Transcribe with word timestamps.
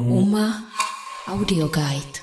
UMA 0.00 0.62
Audio 1.28 1.68
Guide. 1.68 2.18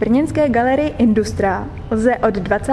V 0.00 0.04
Brněnské 0.04 0.48
galerii 0.48 0.94
Industra 0.98 1.68
lze 1.90 2.16
od 2.16 2.34
20. 2.34 2.72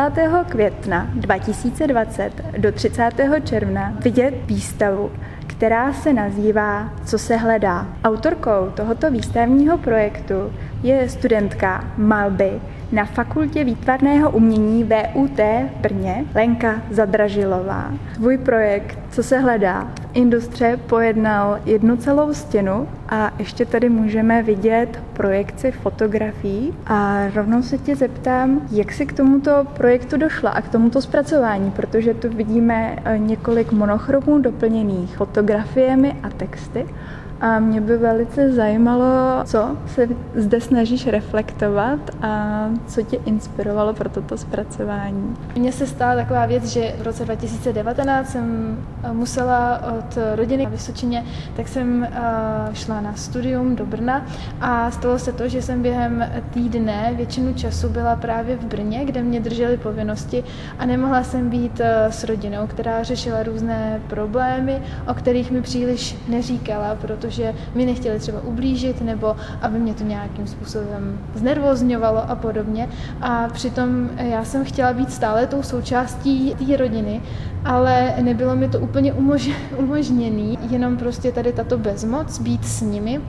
května 0.50 1.12
2020 1.16 2.32
do 2.58 2.72
30. 2.72 3.12
června 3.44 3.94
vidět 4.00 4.34
výstavu, 4.46 5.12
která 5.48 5.94
se 5.94 6.14
nazývá 6.14 6.94
Co 7.06 7.18
se 7.18 7.38
hledá. 7.38 7.88
Autorkou 8.04 8.72
tohoto 8.76 9.12
výstavního 9.12 9.78
projektu 9.78 10.54
je 10.84 11.10
studentka 11.10 11.94
malby 11.98 12.62
na 12.92 13.06
Fakultě 13.06 13.64
výtvarného 13.64 14.32
umění 14.32 14.84
VUT 14.84 15.38
v 15.38 15.82
Brně 15.82 16.26
Lenka 16.36 16.82
Zadražilová. 16.92 17.94
Svůj 18.16 18.38
projekt 18.38 19.00
Co 19.12 19.24
se 19.24 19.40
hledá 19.40 19.92
Industře 20.14 20.80
pojednal 20.88 21.60
jednu 21.66 21.98
celou 21.98 22.34
stěnu 22.34 22.88
a 23.10 23.32
ještě 23.40 23.66
tady 23.66 23.90
můžeme 23.90 24.44
vidět 24.44 25.00
projekci 25.14 25.72
fotografií. 25.72 26.74
A 26.88 27.28
rovnou 27.36 27.64
se 27.64 27.78
tě 27.78 27.96
zeptám, 27.96 28.62
jak 28.72 28.92
jsi 28.92 29.06
k 29.06 29.14
tomuto 29.14 29.52
projektu 29.74 30.18
došla 30.18 30.50
a 30.50 30.62
k 30.62 30.70
tomuto 30.70 31.02
zpracování, 31.02 31.72
protože 31.72 32.14
tu 32.14 32.30
vidíme 32.30 32.96
eh, 33.06 33.18
několik 33.18 33.72
monochromů 33.72 34.40
doplněných 34.40 35.18
fotografiemi 35.18 36.16
a 36.24 36.30
texty 36.30 36.86
a 37.42 37.60
mě 37.60 37.82
by 37.82 37.98
velice 37.98 38.52
zajímalo, 38.52 39.44
co 39.46 39.78
se 39.86 40.08
zde 40.36 40.62
snažíš 40.62 41.08
reflektovat 41.08 42.00
a 42.22 42.70
co 42.88 43.02
tě 43.02 43.18
inspirovalo 43.26 43.94
pro 43.94 44.10
toto 44.10 44.38
zpracování. 44.38 45.36
Mně 45.56 45.72
se 45.72 45.88
stala 45.88 46.16
taková 46.16 46.46
věc, 46.46 46.66
že 46.66 46.94
v 47.00 47.02
roce 47.02 47.26
2019 47.26 48.30
jsem 48.30 48.78
eh, 49.04 49.14
musela 49.14 49.82
od 49.98 50.18
rodiny 50.36 50.66
v 50.66 50.70
Vysočině, 50.70 51.26
tak 51.56 51.68
jsem 51.68 52.04
eh, 52.04 52.10
šla 52.74 53.02
na 53.02 53.16
studium 53.16 53.76
do 53.76 53.86
Brna 53.86 54.26
a 54.62 54.92
stalo 54.92 55.20
se 55.20 55.34
to, 55.34 55.48
že 55.48 55.62
jsem 55.62 55.82
během 55.82 56.32
týdne 56.54 57.14
většinu 57.16 57.54
času 57.54 57.90
byla 57.90 58.16
právě 58.16 58.56
v 58.56 58.66
Brně, 58.66 59.06
kde 59.06 59.24
mě 59.24 59.40
držely 59.40 59.78
povinnosti 59.78 60.44
a 60.80 60.86
nemohla 60.86 61.24
jsem 61.24 61.50
být 61.50 61.80
eh, 61.80 62.12
s 62.12 62.24
rodinou, 62.24 62.68
která 62.68 63.04
řešila 63.04 63.44
různé 63.44 64.02
problémy, 64.08 64.82
o 65.08 65.14
kterých 65.14 65.52
mi 65.52 65.62
příliš 65.62 66.18
neříkala, 66.28 66.96
protože 66.96 67.31
protože 67.32 67.54
mi 67.76 67.86
nechtěli 67.86 68.20
třeba 68.20 68.42
ublížit 68.42 69.02
nebo 69.02 69.36
aby 69.62 69.80
mě 69.80 69.94
to 69.94 70.04
nějakým 70.04 70.48
způsobem 70.48 71.20
znervozňovalo 71.36 72.30
a 72.30 72.36
podobně. 72.36 72.90
A 73.22 73.48
přitom 73.54 74.10
já 74.18 74.44
jsem 74.44 74.66
chtěla 74.66 74.94
být 74.94 75.14
stále 75.14 75.48
tou 75.48 75.64
součástí 75.64 76.56
té 76.56 76.78
rodiny, 76.78 77.22
ale 77.66 78.14
nebylo 78.22 78.56
mi 78.56 78.70
to 78.70 78.80
úplně 78.80 79.14
umož- 79.14 79.56
umožněné, 79.78 80.58
jenom 80.70 80.98
prostě 80.98 81.32
tady 81.32 81.54
tato 81.54 81.78
bezmoc, 81.78 82.40
být 82.40 82.66
s 82.66 82.82
nimi 82.82 83.22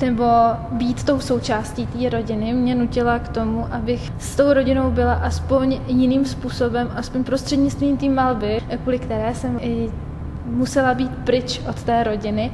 nebo 0.00 0.24
být 0.72 1.04
tou 1.04 1.20
součástí 1.20 1.86
té 1.86 2.08
rodiny 2.08 2.52
mě 2.52 2.74
nutila 2.74 3.18
k 3.18 3.28
tomu, 3.28 3.66
abych 3.70 4.12
s 4.18 4.36
tou 4.36 4.52
rodinou 4.52 4.90
byla 4.90 5.14
aspoň 5.14 5.80
jiným 5.86 6.24
způsobem, 6.24 6.90
aspoň 6.96 7.24
prostřednictvím 7.24 7.96
té 7.96 8.08
malby, 8.08 8.60
kvůli 8.82 8.98
které 8.98 9.34
jsem 9.34 9.58
i 9.62 9.90
musela 10.50 10.94
být 10.94 11.10
pryč 11.24 11.60
od 11.68 11.82
té 11.82 12.04
rodiny 12.04 12.52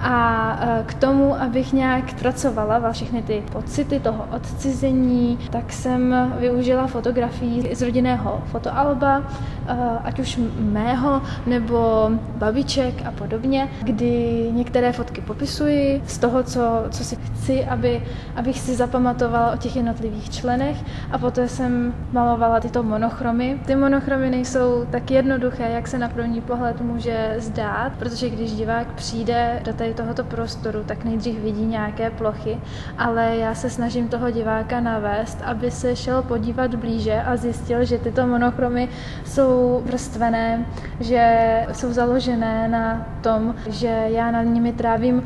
a 0.00 0.58
e, 0.60 0.84
k 0.84 0.94
tomu, 0.94 1.40
abych 1.40 1.72
nějak 1.72 2.14
pracovala 2.14 2.92
všechny 2.92 3.22
ty 3.22 3.42
pocity 3.52 4.00
toho 4.00 4.24
odcizení, 4.36 5.38
tak 5.50 5.72
jsem 5.72 6.32
využila 6.38 6.86
fotografii 6.86 7.74
z 7.74 7.82
rodinného 7.82 8.42
fotoalba, 8.46 9.22
e, 9.68 9.74
ať 10.04 10.18
už 10.18 10.40
mého 10.58 11.22
nebo 11.46 12.10
babiček 12.36 13.06
a 13.06 13.10
podobně, 13.10 13.68
kdy 13.82 14.46
některé 14.52 14.92
fotky 14.92 15.20
popisuji 15.20 16.02
z 16.06 16.18
toho, 16.18 16.42
co, 16.42 16.84
co 16.90 17.04
si 17.04 17.16
chci, 17.16 17.64
aby, 17.64 18.02
abych 18.36 18.58
si 18.58 18.74
zapamatovala 18.74 19.52
o 19.52 19.56
těch 19.56 19.76
jednotlivých 19.76 20.30
členech 20.30 20.76
a 21.12 21.18
poté 21.18 21.48
jsem 21.48 21.94
malovala 22.12 22.60
tyto 22.60 22.82
monochromy. 22.82 23.60
Ty 23.66 23.76
monochromy 23.76 24.30
nejsou 24.30 24.86
tak 24.90 25.10
jednoduché, 25.10 25.70
jak 25.70 25.88
se 25.88 25.98
na 25.98 26.08
první 26.08 26.40
pohled 26.40 26.80
může 26.80 27.35
zdát, 27.38 27.92
protože 27.98 28.30
když 28.30 28.52
divák 28.52 28.92
přijde 28.92 29.60
do 29.64 29.72
tady 29.72 29.94
tohoto 29.94 30.24
prostoru, 30.24 30.84
tak 30.86 31.04
nejdřív 31.04 31.40
vidí 31.40 31.66
nějaké 31.66 32.10
plochy, 32.10 32.58
ale 32.98 33.36
já 33.36 33.54
se 33.54 33.70
snažím 33.70 34.08
toho 34.08 34.30
diváka 34.30 34.80
navést, 34.80 35.42
aby 35.44 35.70
se 35.70 35.96
šel 35.96 36.22
podívat 36.22 36.74
blíže 36.74 37.22
a 37.22 37.36
zjistil, 37.36 37.84
že 37.84 37.98
tyto 37.98 38.26
monochromy 38.26 38.88
jsou 39.24 39.82
vrstvené, 39.86 40.66
že 41.00 41.66
jsou 41.72 41.92
založené 41.92 42.68
na 42.68 43.06
tom, 43.22 43.54
že 43.66 44.04
já 44.06 44.30
nad 44.30 44.42
nimi 44.42 44.72
trávím 44.72 45.22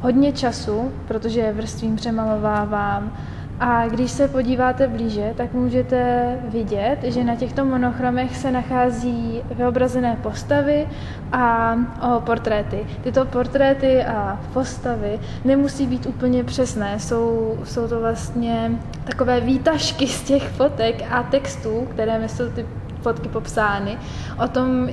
hodně 0.00 0.32
času, 0.32 0.92
protože 1.08 1.52
vrstvím 1.52 1.96
přemalovávám, 1.96 3.12
a 3.62 3.88
když 3.88 4.10
se 4.10 4.28
podíváte 4.28 4.88
blíže, 4.88 5.34
tak 5.36 5.52
můžete 5.52 6.22
vidět, 6.48 6.98
že 7.02 7.24
na 7.24 7.36
těchto 7.36 7.64
monochromech 7.64 8.36
se 8.36 8.52
nachází 8.52 9.42
vyobrazené 9.54 10.18
postavy 10.22 10.88
a 11.32 11.76
o, 12.16 12.20
portréty. 12.20 12.86
Tyto 13.02 13.24
portréty 13.24 14.04
a 14.04 14.40
postavy 14.52 15.18
nemusí 15.44 15.86
být 15.86 16.06
úplně 16.06 16.44
přesné, 16.44 16.98
jsou, 16.98 17.58
jsou 17.64 17.88
to 17.88 18.00
vlastně 18.00 18.70
takové 19.04 19.40
výtažky 19.40 20.06
z 20.06 20.22
těch 20.22 20.48
fotek 20.48 21.04
a 21.10 21.22
textů, 21.22 21.88
které 21.90 22.28
jsou 22.28 22.48
ty 22.50 22.66
fotky 23.02 23.28
popsány, 23.28 23.98
o 24.44 24.48
tom, 24.48 24.88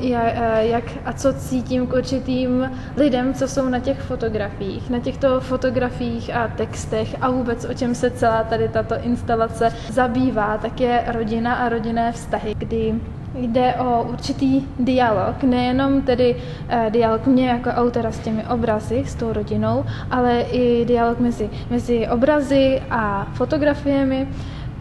jak 0.60 0.84
a 1.06 1.14
co 1.14 1.34
cítím 1.34 1.88
k 1.88 1.94
určitým 1.94 2.72
lidem, 2.98 3.34
co 3.34 3.48
jsou 3.48 3.70
na 3.70 3.80
těch 3.80 4.02
fotografiích. 4.02 4.90
Na 4.90 5.00
těchto 5.00 5.40
fotografiích 5.40 6.36
a 6.36 6.48
textech 6.48 7.16
a 7.22 7.30
vůbec 7.30 7.66
o 7.66 7.74
čem 7.74 7.96
se 7.96 8.12
celá 8.12 8.44
tady 8.44 8.70
tato 8.70 8.96
instalace 9.02 9.74
zabývá, 9.90 10.58
tak 10.58 10.82
je 10.82 11.04
rodina 11.08 11.56
a 11.56 11.70
rodinné 11.70 12.12
vztahy, 12.12 12.56
kdy 12.58 12.96
Jde 13.36 13.74
o 13.74 14.04
určitý 14.04 14.68
dialog, 14.80 15.44
nejenom 15.44 16.02
tedy 16.02 16.36
eh, 16.70 16.88
dialog 16.90 17.28
mě 17.28 17.50
jako 17.50 17.70
autora 17.70 18.12
s 18.12 18.20
těmi 18.20 18.44
obrazy, 18.46 19.04
s 19.06 19.16
tou 19.16 19.34
rodinou, 19.34 19.86
ale 20.12 20.42
i 20.42 20.86
dialog 20.86 21.20
mezi, 21.20 21.50
mezi 21.70 22.08
obrazy 22.08 22.82
a 22.90 23.28
fotografiemi 23.34 24.28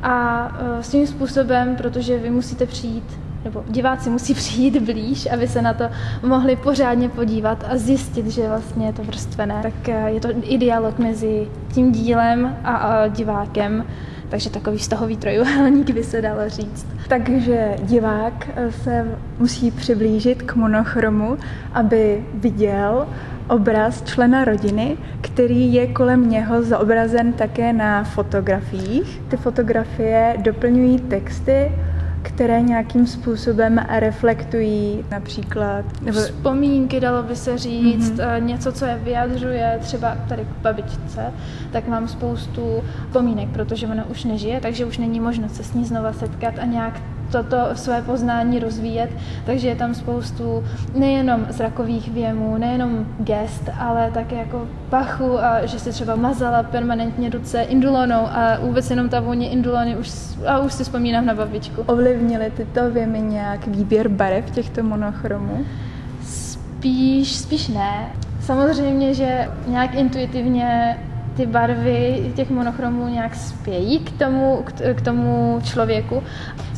a 0.03 0.47
uh, 0.49 0.83
svým 0.83 1.07
způsobem, 1.07 1.77
protože 1.77 2.19
vy 2.19 2.31
musíte 2.31 2.67
přijít 2.67 3.05
nebo 3.45 3.65
diváci 3.69 4.11
musí 4.11 4.35
přijít 4.45 4.83
blíž, 4.83 5.29
aby 5.33 5.49
se 5.49 5.63
na 5.63 5.75
to 5.75 5.85
mohli 6.23 6.57
pořádně 6.57 7.09
podívat 7.09 7.65
a 7.69 7.77
zjistit, 7.77 8.27
že 8.27 8.49
vlastně 8.49 8.87
je 8.87 8.93
to 8.93 9.03
vrstvené. 9.03 9.61
Tak 9.63 9.89
uh, 9.89 10.07
je 10.07 10.21
to 10.21 10.29
i 10.43 10.59
dialog 10.59 10.99
mezi 10.99 11.49
tím 11.73 11.93
dílem 11.93 12.57
a, 12.65 12.77
a 12.77 13.09
divákem, 13.09 13.85
takže 14.29 14.51
takový 14.51 14.79
vztahový 14.79 15.17
trojuhelník 15.17 15.91
by 15.95 16.05
se 16.05 16.23
dalo 16.23 16.49
říct. 16.49 16.87
Takže 17.09 17.77
divák 17.83 18.49
eh, 18.57 18.73
se 18.73 19.19
musí 19.39 19.71
přiblížit 19.71 20.43
k 20.43 20.55
monochromu, 20.55 21.39
aby 21.73 22.25
viděl 22.35 23.07
obraz 23.49 24.03
člena 24.03 24.45
rodiny, 24.45 24.97
který 25.21 25.75
je 25.75 25.87
kolem 25.87 26.31
něho 26.31 26.63
zobrazen 26.63 27.33
také 27.33 27.73
na 27.73 28.05
fotografiích. 28.05 29.23
Ty 29.29 29.37
fotografie 29.37 30.37
doplňují 30.43 30.99
texty, 30.99 31.73
které 32.23 32.63
nějakým 32.63 33.07
způsobem 33.07 33.87
reflektují 33.89 35.05
například... 35.11 35.85
Nebo... 36.03 36.19
Vzpomínky, 36.19 37.01
dalo 37.01 37.23
by 37.23 37.37
se 37.37 37.59
říct, 37.59 38.13
mm-hmm. 38.13 38.43
něco, 38.43 38.73
co 38.73 38.85
je 38.85 39.01
vyjadřuje, 39.03 39.79
třeba 39.81 40.17
tady 40.29 40.43
k 40.43 40.63
babičce, 40.63 41.33
tak 41.73 41.89
mám 41.89 42.09
spoustu 42.09 42.83
vzpomínek, 43.07 43.49
protože 43.49 43.87
ona 43.87 44.05
už 44.11 44.25
nežije, 44.25 44.61
takže 44.61 44.85
už 44.85 44.99
není 44.99 45.21
možnost 45.21 45.55
se 45.55 45.65
s 45.65 45.75
ní 45.75 45.85
znova 45.85 46.13
setkat 46.13 46.55
a 46.59 46.65
nějak 46.65 47.01
toto 47.33 47.57
své 47.75 48.03
poznání 48.03 48.59
rozvíjet, 48.59 49.11
takže 49.47 49.69
je 49.69 49.77
tam 49.77 49.95
spoustu 49.95 50.65
nejenom 50.95 51.47
zrakových 51.49 52.13
věmů, 52.13 52.59
nejenom 52.59 53.07
gest, 53.19 53.71
ale 53.79 54.11
také 54.11 54.37
jako 54.37 54.67
pachu 54.91 55.39
a 55.39 55.67
že 55.67 55.79
si 55.79 55.91
třeba 55.91 56.17
mazala 56.17 56.63
permanentně 56.63 57.31
ruce 57.31 57.63
indulonou 57.63 58.27
a 58.27 58.59
vůbec 58.61 58.91
jenom 58.91 59.09
ta 59.09 59.21
vůně 59.21 59.49
indulony 59.49 59.97
už, 59.97 60.11
a 60.47 60.59
už 60.59 60.73
si 60.73 60.85
vzpomínám 60.85 61.27
na 61.27 61.35
babičku. 61.35 61.83
Ovlivnily 61.83 62.53
tyto 62.57 62.91
věmy 62.91 63.21
nějak 63.21 63.67
výběr 63.67 64.09
barev 64.09 64.51
těchto 64.51 64.83
monochromů? 64.83 65.65
Spíš, 66.23 67.37
spíš 67.37 67.69
ne. 67.69 68.09
Samozřejmě, 68.41 69.15
že 69.15 69.49
nějak 69.67 69.95
intuitivně 69.95 70.99
ty 71.37 71.47
barvy 71.47 72.33
těch 72.37 72.51
monochromů 72.51 73.09
nějak 73.09 73.35
spějí 73.35 73.99
k 73.99 74.19
tomu, 74.19 74.65
k 74.95 75.01
tomu 75.01 75.61
člověku. 75.65 76.23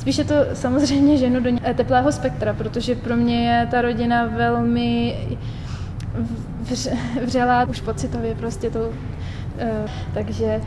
Spíše 0.01 0.25
to 0.25 0.35
samozřejmě 0.53 1.17
ženu 1.17 1.41
do 1.41 1.51
teplého 1.75 2.13
spektra, 2.13 2.55
protože 2.55 2.95
pro 2.95 3.17
mě 3.17 3.49
je 3.49 3.67
ta 3.67 3.83
rodina 3.83 4.27
velmi 4.27 5.17
vřelá 7.25 7.65
už 7.65 7.81
pocitově 7.81 8.35
prostě 8.35 8.71
to. 8.71 8.93
Eh, 9.59 9.85
takže 10.15 10.61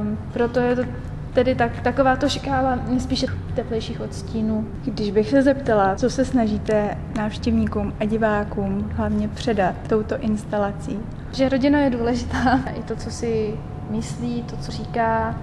um, 0.00 0.18
proto 0.32 0.60
je 0.60 0.76
to 0.76 0.82
tedy 1.32 1.54
tak, 1.54 1.80
taková 1.80 2.16
to 2.16 2.28
škála 2.28 2.78
spíše 2.98 3.26
teplejších 3.54 4.00
odstínů. 4.00 4.66
Když 4.84 5.10
bych 5.10 5.30
se 5.30 5.42
zeptala, 5.42 5.96
co 5.96 6.10
se 6.10 6.24
snažíte 6.24 6.98
návštěvníkům 7.16 7.92
a 8.00 8.04
divákům 8.04 8.90
hlavně 8.96 9.28
předat 9.28 9.74
touto 9.88 10.18
instalací? 10.18 10.98
Že 11.32 11.48
rodina 11.48 11.80
je 11.80 11.90
důležitá, 11.90 12.60
i 12.78 12.82
to, 12.82 12.96
co 12.96 13.10
si 13.10 13.54
myslí, 13.90 14.42
to, 14.42 14.56
co 14.56 14.72
říká, 14.72 15.34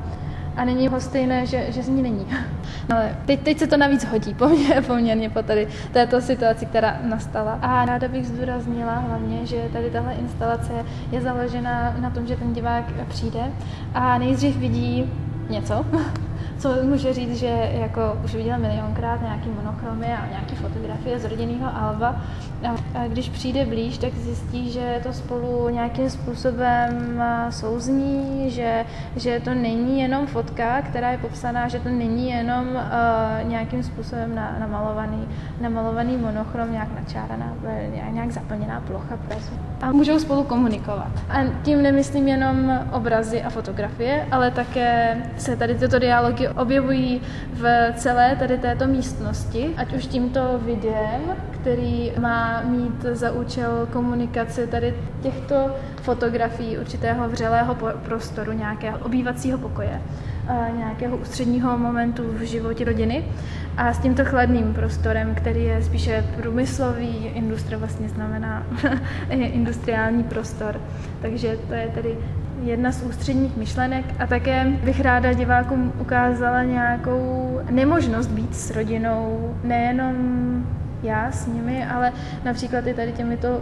a 0.56 0.66
není 0.66 0.88
ho 0.88 1.02
stejné, 1.02 1.46
že, 1.46 1.72
že 1.72 1.84
z 1.84 1.90
ní 1.90 2.02
není. 2.02 2.26
Ale 2.94 3.16
teď, 3.26 3.42
teď 3.42 3.60
se 3.60 3.68
to 3.68 3.78
navíc 3.78 4.06
hodí 4.06 4.34
poměrně, 4.34 4.82
poměrně 4.82 5.30
po 5.30 5.44
tady 5.44 5.68
této 5.92 6.22
situaci, 6.22 6.66
která 6.66 7.00
nastala. 7.04 7.60
A 7.62 7.86
ráda 7.86 8.08
bych 8.08 8.28
zdůraznila 8.28 8.96
hlavně, 8.96 9.46
že 9.46 9.70
tady 9.74 9.90
tahle 9.90 10.14
instalace 10.14 10.74
je 11.12 11.22
založena 11.22 11.96
na 12.00 12.10
tom, 12.10 12.28
že 12.28 12.36
ten 12.36 12.54
divák 12.54 12.86
přijde 13.08 13.52
a 13.94 14.18
nejdřív 14.18 14.58
vidí 14.58 15.12
něco, 15.50 15.86
co 16.62 16.84
může 16.84 17.14
říct, 17.14 17.40
že 17.40 17.70
jako 17.72 18.18
už 18.26 18.36
viděl 18.36 18.60
milionkrát 18.60 19.22
nějaký 19.22 19.50
monochromy 19.50 20.06
a 20.06 20.28
nějaký 20.30 20.56
fotografie 20.56 21.20
z 21.20 21.26
rodinného 21.26 21.70
alba. 21.76 22.16
A 22.96 23.08
když 23.08 23.30
přijde 23.30 23.66
blíž, 23.66 23.98
tak 23.98 24.14
zjistí, 24.14 24.72
že 24.72 25.00
to 25.04 25.14
spolu 25.14 25.70
nějakým 25.70 26.10
způsobem 26.10 27.24
souzní, 27.50 28.50
že, 28.50 28.86
že 29.16 29.40
to 29.40 29.54
není 29.54 30.02
jenom 30.02 30.28
fotka, 30.28 30.82
která 30.82 31.12
je 31.12 31.18
popsaná, 31.18 31.68
že 31.68 31.80
to 31.80 31.90
není 31.90 32.30
jenom 32.30 32.68
uh, 32.68 33.50
nějakým 33.50 33.84
způsobem 33.84 34.36
na, 34.36 34.56
namalovaný, 34.60 35.28
namalovaný 35.62 36.18
monochrom, 36.18 36.72
nějak 36.72 36.90
načáraná, 36.96 37.54
nějak 38.12 38.32
zaplněná 38.32 38.82
plocha 38.82 39.18
presu. 39.28 39.54
A 39.82 39.92
můžou 39.92 40.20
spolu 40.20 40.44
komunikovat. 40.44 41.12
A 41.30 41.38
tím 41.64 41.82
nemyslím 41.82 42.28
jenom 42.28 42.80
obrazy 42.92 43.44
a 43.44 43.50
fotografie, 43.50 44.28
ale 44.32 44.52
také 44.52 45.18
se 45.38 45.56
tady 45.56 45.76
tyto 45.76 46.00
dialogy 46.00 46.51
objevují 46.58 47.22
v 47.54 47.94
celé 47.96 48.36
tady 48.36 48.58
této 48.58 48.88
místnosti, 48.88 49.74
ať 49.78 49.94
už 49.94 50.06
tímto 50.06 50.60
videem, 50.66 51.22
který 51.52 52.12
má 52.20 52.62
mít 52.62 53.02
za 53.12 53.32
účel 53.32 53.88
komunikaci 53.92 54.68
tady 54.68 54.96
těchto 55.22 55.76
fotografií 56.02 56.78
určitého 56.78 57.30
vřelého 57.30 57.76
prostoru, 57.76 58.52
nějakého 58.52 59.00
obývacího 59.00 59.58
pokoje, 59.58 60.02
nějakého 60.78 61.18
ústředního 61.18 61.78
momentu 61.78 62.24
v 62.34 62.42
životě 62.42 62.86
rodiny 62.86 63.26
a 63.78 63.94
s 63.94 64.00
tímto 64.00 64.26
chladným 64.26 64.74
prostorem, 64.74 65.36
který 65.36 65.64
je 65.64 65.84
spíše 65.84 66.26
průmyslový, 66.36 67.32
industrie 67.34 67.78
vlastně 67.78 68.10
znamená 68.10 68.66
industriální 69.30 70.24
prostor. 70.24 70.82
Takže 71.22 71.58
to 71.68 71.74
je 71.74 71.88
tedy 71.94 72.18
jedna 72.62 72.92
z 72.92 73.04
ústředních 73.04 73.58
myšlenek 73.58 74.06
a 74.20 74.28
také 74.28 74.66
bych 74.84 75.02
ráda 75.02 75.34
divákům 75.34 75.94
ukázala 76.00 76.64
nějakou 76.64 77.60
nemožnost 77.72 78.28
být 78.28 78.56
s 78.56 78.72
rodinou, 78.72 79.56
nejenom 79.64 80.16
já 81.04 81.32
s 81.32 81.48
nimi, 81.48 81.86
ale 81.86 82.14
například 82.46 82.88
i 82.88 82.94
tady 82.94 83.12
těmito 83.12 83.62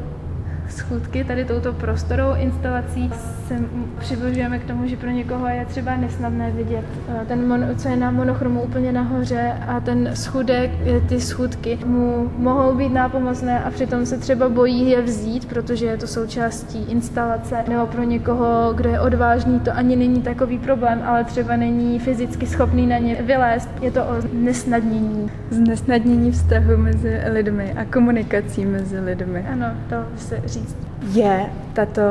schůdky 0.71 1.23
tady 1.23 1.45
touto 1.45 1.73
prostorou 1.73 2.35
instalací 2.35 3.11
se 3.47 3.55
přibližujeme 3.99 4.59
k 4.59 4.65
tomu, 4.65 4.87
že 4.87 4.97
pro 4.97 5.09
někoho 5.09 5.47
je 5.47 5.65
třeba 5.65 5.95
nesnadné 5.95 6.51
vidět 6.51 6.85
eh, 7.09 7.25
ten, 7.27 7.47
mon, 7.47 7.65
co 7.77 7.89
je 7.89 7.95
na 7.95 8.11
monochromu 8.11 8.61
úplně 8.61 8.91
nahoře 8.91 9.53
a 9.67 9.79
ten 9.79 10.09
schudek, 10.13 10.71
ty 11.09 11.21
schůdky 11.21 11.79
mu 11.85 12.31
mohou 12.37 12.75
být 12.75 12.93
nápomocné 12.93 13.63
a 13.63 13.71
přitom 13.71 14.05
se 14.05 14.17
třeba 14.17 14.49
bojí 14.49 14.89
je 14.89 15.01
vzít, 15.01 15.45
protože 15.45 15.85
je 15.85 15.97
to 15.97 16.07
součástí 16.07 16.85
instalace 16.89 17.63
nebo 17.67 17.87
pro 17.87 18.03
někoho, 18.03 18.73
kdo 18.73 18.89
je 18.89 18.99
odvážný, 18.99 19.59
to 19.59 19.71
ani 19.75 19.95
není 19.95 20.21
takový 20.21 20.57
problém, 20.57 21.01
ale 21.05 21.23
třeba 21.23 21.55
není 21.55 21.99
fyzicky 21.99 22.47
schopný 22.47 22.87
na 22.87 22.97
ně 22.97 23.15
vylézt. 23.21 23.69
Je 23.81 23.91
to 23.91 24.03
o 24.03 24.13
nesnadnění. 24.33 25.31
Znesnadnění 25.49 26.31
vztahu 26.31 26.77
mezi 26.77 27.21
lidmi 27.31 27.73
a 27.73 27.85
komunikací 27.85 28.65
mezi 28.65 28.99
lidmi. 28.99 29.45
Ano, 29.51 29.65
to 29.89 29.95
se 30.17 30.41
říká 30.45 30.58
říct. 30.59 30.77
Je 31.13 31.49
tato 31.73 32.01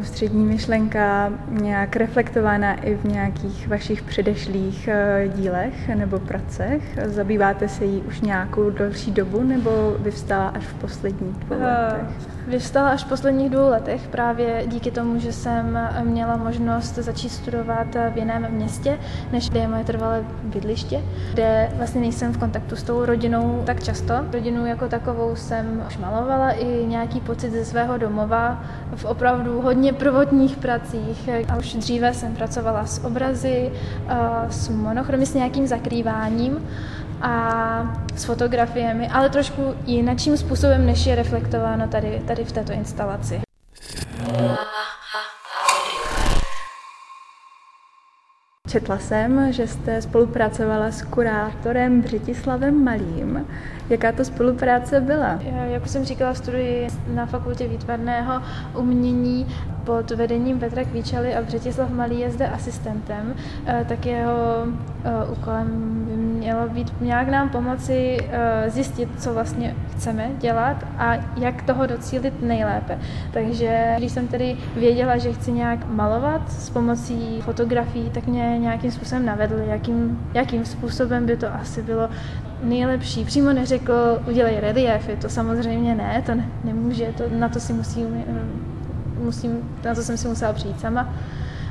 ústřední 0.00 0.44
myšlenka 0.44 1.32
nějak 1.50 1.96
reflektována 1.96 2.74
i 2.74 2.94
v 2.94 3.04
nějakých 3.04 3.68
vašich 3.68 4.02
předešlých 4.02 4.88
eh, 4.88 5.28
dílech 5.34 5.88
nebo 5.88 6.18
pracech? 6.18 6.98
Zabýváte 7.04 7.68
se 7.68 7.84
jí 7.84 8.02
už 8.02 8.20
nějakou 8.20 8.70
další 8.70 9.10
dobu 9.10 9.42
nebo 9.42 9.96
vyvstala 9.98 10.48
až 10.48 10.64
v 10.64 10.74
posledních 10.74 11.36
dvou 11.36 11.56
eh, 11.60 11.92
letech? 11.92 12.37
Vyvstala 12.48 12.90
až 12.90 13.04
v 13.04 13.08
posledních 13.08 13.50
dvou 13.50 13.68
letech 13.68 14.08
právě 14.08 14.62
díky 14.66 14.90
tomu, 14.90 15.18
že 15.18 15.32
jsem 15.32 15.78
měla 16.02 16.36
možnost 16.36 16.94
začít 16.94 17.28
studovat 17.28 17.86
v 18.14 18.16
jiném 18.16 18.46
městě, 18.50 18.98
než 19.32 19.50
kde 19.50 19.60
je 19.60 19.68
moje 19.68 19.84
trvalé 19.84 20.24
bydliště, 20.42 21.00
kde 21.32 21.72
vlastně 21.76 22.00
nejsem 22.00 22.32
v 22.32 22.38
kontaktu 22.38 22.76
s 22.76 22.82
tou 22.82 23.04
rodinou 23.04 23.62
tak 23.66 23.82
často. 23.82 24.14
Rodinu 24.32 24.66
jako 24.66 24.88
takovou 24.88 25.36
jsem 25.36 25.82
už 25.88 25.98
malovala 25.98 26.50
i 26.50 26.86
nějaký 26.86 27.20
pocit 27.20 27.50
ze 27.50 27.64
svého 27.64 27.98
domova 27.98 28.64
v 28.94 29.04
opravdu 29.04 29.60
hodně 29.60 29.92
prvotních 29.92 30.56
pracích. 30.56 31.28
A 31.48 31.56
už 31.56 31.74
dříve 31.74 32.14
jsem 32.14 32.34
pracovala 32.34 32.86
s 32.86 33.04
obrazy, 33.04 33.72
s 34.48 34.68
monochromy, 34.68 35.26
s 35.26 35.34
nějakým 35.34 35.66
zakrýváním 35.66 36.68
a 37.22 37.96
s 38.14 38.24
fotografiemi, 38.24 39.08
ale 39.08 39.30
trošku 39.30 39.74
jinakým 39.86 40.36
způsobem, 40.36 40.86
než 40.86 41.06
je 41.06 41.14
reflektováno 41.14 41.88
tady, 41.88 42.22
tady 42.26 42.44
v 42.44 42.52
této 42.52 42.72
instalaci. 42.72 43.40
Četla 48.68 48.98
jsem, 48.98 49.52
že 49.52 49.66
jste 49.66 50.02
spolupracovala 50.02 50.90
s 50.90 51.02
kurátorem 51.02 52.00
Břetislavem 52.00 52.84
Malým. 52.84 53.46
Jaká 53.90 54.12
to 54.12 54.24
spolupráce 54.24 55.00
byla? 55.00 55.38
Já, 55.42 55.64
jak 55.64 55.84
už 55.84 55.90
jsem 55.90 56.04
říkala, 56.04 56.34
studuji 56.34 56.88
na 57.14 57.26
fakultě 57.26 57.68
výtvarného 57.68 58.42
umění 58.78 59.46
pod 59.84 60.10
vedením 60.10 60.58
Petra 60.58 60.84
Kvíčaly 60.84 61.34
a 61.34 61.42
Břetislav 61.42 61.90
Malý 61.90 62.20
je 62.20 62.30
zde 62.30 62.48
asistentem, 62.48 63.34
eh, 63.66 63.84
tak 63.88 64.06
jeho 64.06 64.66
eh, 65.04 65.32
úkolem 65.32 66.04
by 66.08 66.16
mělo 66.48 66.68
být 66.68 66.92
nějak 67.00 67.28
nám 67.28 67.48
pomoci 67.48 68.16
eh, 68.20 68.70
zjistit, 68.70 69.08
co 69.18 69.34
vlastně 69.34 69.74
chceme 69.92 70.30
dělat 70.38 70.84
a 70.98 71.14
jak 71.36 71.62
toho 71.62 71.86
docílit 71.86 72.42
nejlépe. 72.42 72.98
Takže 73.32 73.94
když 73.98 74.12
jsem 74.12 74.28
tedy 74.28 74.56
věděla, 74.76 75.16
že 75.16 75.32
chci 75.32 75.52
nějak 75.52 75.86
malovat 75.90 76.52
s 76.52 76.70
pomocí 76.70 77.40
fotografií, 77.40 78.10
tak 78.10 78.26
mě 78.26 78.58
nějakým 78.58 78.90
způsobem 78.90 79.26
navedl, 79.26 79.54
jakým, 79.58 80.28
jakým 80.34 80.64
způsobem 80.64 81.26
by 81.26 81.36
to 81.36 81.54
asi 81.54 81.82
bylo 81.82 82.08
nejlepší. 82.62 83.24
Přímo 83.24 83.52
neřekl, 83.52 84.22
udělej 84.28 84.60
reliefy, 84.60 85.16
to 85.16 85.28
samozřejmě 85.28 85.94
ne, 85.94 86.22
to 86.26 86.34
ne, 86.34 86.48
nemůže, 86.64 87.12
to, 87.16 87.24
na 87.38 87.48
to 87.48 87.60
si 87.60 87.72
musí, 87.72 88.04
musím, 89.24 89.58
na 89.84 89.94
to 89.94 90.02
jsem 90.02 90.16
si 90.16 90.28
musela 90.28 90.52
přijít 90.52 90.80
sama 90.80 91.14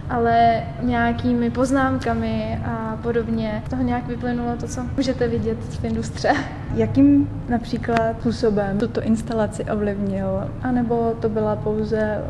ale 0.09 0.63
nějakými 0.81 1.49
poznámkami 1.49 2.59
a 2.65 2.97
podobně. 3.01 3.63
toho 3.69 3.83
nějak 3.83 4.07
vyplynulo 4.07 4.55
to, 4.57 4.67
co 4.67 4.81
můžete 4.97 5.27
vidět 5.27 5.57
v 5.57 5.85
industře. 5.85 6.31
Jakým 6.75 7.29
například 7.49 8.15
způsobem 8.19 8.77
tuto 8.77 9.01
instalaci 9.01 9.63
ovlivnil? 9.63 10.49
A 10.63 10.71
nebo 10.71 11.15
to 11.19 11.29
byla 11.29 11.55
pouze 11.55 12.23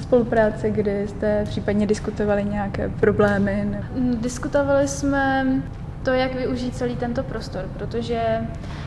spolupráce, 0.00 0.70
kdy 0.70 1.08
jste 1.08 1.44
případně 1.44 1.86
diskutovali 1.86 2.44
nějaké 2.44 2.88
problémy? 2.88 3.78
Diskutovali 4.20 4.88
jsme 4.88 5.46
to, 6.02 6.10
jak 6.10 6.34
využít 6.34 6.76
celý 6.76 6.96
tento 6.96 7.22
prostor, 7.22 7.68
protože 7.78 8.22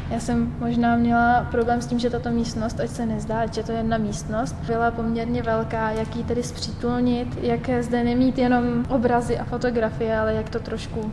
já 0.10 0.20
jsem 0.20 0.56
možná 0.60 0.96
měla 0.96 1.48
problém 1.52 1.82
s 1.82 1.88
tím, 1.88 2.00
že 2.00 2.10
tato 2.10 2.30
místnost, 2.30 2.80
ať 2.80 2.90
se 2.90 3.06
nezdá, 3.06 3.40
ať 3.42 3.58
je 3.58 3.64
to 3.64 3.72
jedna 3.72 3.98
místnost, 3.98 4.56
byla 4.68 4.92
poměrně 4.92 5.42
velká, 5.42 5.92
jak 5.92 6.16
ji 6.16 6.24
tedy 6.24 6.44
zpřítulnit, 6.44 7.28
jak 7.42 7.70
zde 7.84 8.04
nemít 8.04 8.38
jenom 8.38 8.86
obrazy 8.90 9.38
a 9.38 9.44
fotografie, 9.44 10.18
ale 10.18 10.34
jak 10.34 10.50
to 10.50 10.60
trošku 10.60 11.12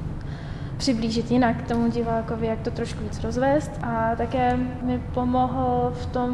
přiblížit 0.83 1.31
jinak 1.31 1.63
tomu 1.63 1.91
divákovi, 1.91 2.47
jak 2.47 2.61
to 2.61 2.71
trošku 2.71 3.05
víc 3.05 3.21
rozvést. 3.21 3.71
A 3.83 4.17
také 4.17 4.57
mi 4.83 5.03
pomohl 5.15 5.93
v 5.95 6.07
tom 6.07 6.33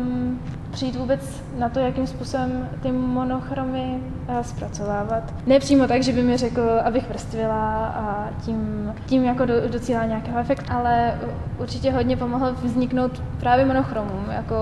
přijít 0.71 0.97
vůbec 0.97 1.43
na 1.59 1.69
to, 1.69 1.79
jakým 1.79 2.07
způsobem 2.07 2.69
ty 2.83 2.93
monochromy 2.93 3.99
eh, 4.29 4.45
zpracovávat. 4.45 5.35
Ne 5.47 5.59
přímo 5.59 5.87
tak, 5.87 6.03
že 6.03 6.13
by 6.13 6.23
mi 6.23 6.37
řekl, 6.37 6.63
abych 6.85 7.09
vrstvila 7.09 7.87
a 7.87 8.29
tím, 8.45 8.93
tím 9.07 9.25
jako 9.25 9.47
do, 9.47 9.69
docílá 9.69 10.05
nějakého 10.05 10.39
efektu, 10.39 10.73
ale 10.73 11.21
určitě 11.59 11.93
hodně 11.93 12.17
pomohl 12.17 12.53
vzniknout 12.63 13.23
právě 13.41 13.65
monochromům, 13.65 14.25
jako, 14.31 14.55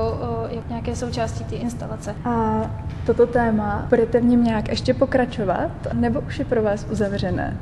jako 0.50 0.68
nějaké 0.68 0.96
součástí 0.96 1.44
té 1.44 1.56
instalace. 1.56 2.14
A 2.24 2.62
toto 3.06 3.26
téma 3.26 3.86
budete 3.88 4.20
v 4.20 4.24
něm 4.24 4.44
nějak 4.44 4.68
ještě 4.68 4.94
pokračovat, 4.94 5.70
nebo 5.92 6.20
už 6.20 6.38
je 6.38 6.44
pro 6.44 6.62
vás 6.62 6.86
uzavřené? 6.90 7.56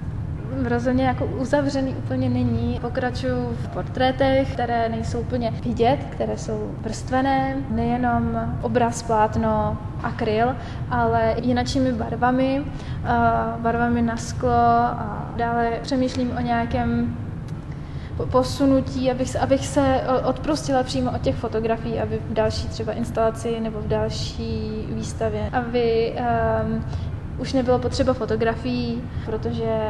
Rozhodně 0.63 1.05
jako 1.05 1.27
uzavřený 1.27 1.95
úplně 1.95 2.29
není. 2.29 2.79
Pokračuju 2.81 3.57
v 3.63 3.69
portrétech, 3.69 4.53
které 4.53 4.89
nejsou 4.89 5.21
úplně 5.21 5.51
vidět, 5.51 5.99
které 6.11 6.39
jsou 6.39 6.71
vrstvené, 6.81 7.57
nejenom 7.71 8.55
obraz, 8.63 9.03
plátno, 9.03 9.79
akryl, 10.03 10.57
ale 10.91 11.35
jinačími 11.43 11.93
barvami, 11.93 12.65
barvami 13.59 14.03
na 14.03 14.17
sklo 14.17 14.51
a 14.51 15.33
dále 15.37 15.71
přemýšlím 15.83 16.33
o 16.39 16.41
nějakém 16.41 17.17
posunutí, 18.31 19.11
abych, 19.11 19.31
se, 19.31 19.39
abych 19.39 19.67
se 19.67 20.01
odprostila 20.25 20.83
přímo 20.83 21.11
od 21.11 21.21
těch 21.21 21.37
fotografií, 21.37 22.01
aby 22.01 22.21
v 22.31 22.33
další 22.33 22.69
třeba 22.69 22.93
instalaci 22.93 23.61
nebo 23.61 23.81
v 23.81 23.89
další 23.89 24.87
výstavě, 24.89 25.51
aby 25.53 26.15
um, 26.65 26.85
už 27.39 27.53
nebylo 27.53 27.79
potřeba 27.79 28.15
fotografií, 28.15 29.03
protože 29.27 29.89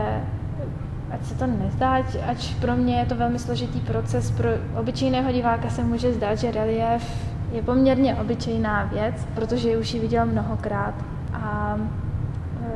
ať 1.14 1.26
se 1.26 1.34
to 1.34 1.46
nezdá, 1.46 1.90
ať, 2.26 2.54
pro 2.54 2.76
mě 2.76 2.96
je 2.98 3.06
to 3.06 3.14
velmi 3.14 3.38
složitý 3.38 3.80
proces, 3.80 4.30
pro 4.30 4.48
obyčejného 4.76 5.32
diváka 5.32 5.70
se 5.70 5.82
může 5.84 6.12
zdát, 6.12 6.34
že 6.34 6.50
relief 6.50 7.34
je 7.52 7.62
poměrně 7.62 8.14
obyčejná 8.14 8.84
věc, 8.84 9.14
protože 9.34 9.78
už 9.78 9.94
ji 9.94 10.00
viděl 10.00 10.26
mnohokrát 10.26 10.94
a 11.32 11.76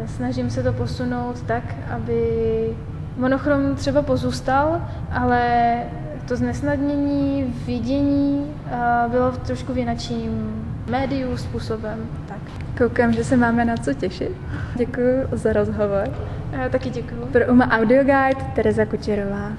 e, 0.03 0.09
snažím 0.09 0.51
se 0.51 0.63
to 0.63 0.73
posunout 0.73 1.43
tak, 1.43 1.63
aby 1.91 2.77
monochrom 3.17 3.75
třeba 3.75 4.03
pozůstal, 4.03 4.83
ale 5.11 5.75
to 6.29 6.37
znesnadnění 6.37 7.55
vidění 7.67 8.47
e, 8.67 9.09
bylo 9.09 9.33
trošku 9.33 9.73
v 9.73 9.79
jinačím 9.79 10.65
médiu 10.91 11.37
způsobem. 11.37 11.99
Tak. 12.29 12.39
Koukám, 12.79 13.13
že 13.13 13.25
se 13.25 13.37
máme 13.37 13.65
na 13.65 13.77
co 13.77 13.95
těšit. 13.95 14.33
Děkuji 14.77 15.29
za 15.33 15.53
rozhovor. 15.53 16.09
Já 16.53 16.69
taky 16.69 16.91
děkuji. 16.91 17.27
Pro 17.33 17.47
UMA 17.47 17.65
Audio 17.71 18.05
Guide 18.05 18.45
Tereza 18.55 18.85
Kučerová. 18.87 19.53